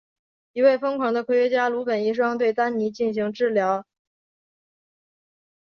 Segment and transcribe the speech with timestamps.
[0.53, 3.85] 一位疯狂的科学家鲁本医生对丹尼进行治疗。